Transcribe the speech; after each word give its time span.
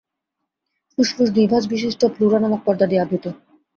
ফুসফুস 0.91 1.29
দুই 1.35 1.45
ভাঁজবিশিষ্ট 1.47 2.01
প্লুরা 2.13 2.39
নামক 2.39 2.61
পর্দা 2.65 2.85
দিয়ে 2.87 3.01
আবৃত। 3.01 3.25